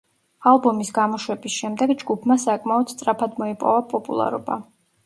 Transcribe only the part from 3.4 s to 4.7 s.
მოიპოვა პოპულარობა.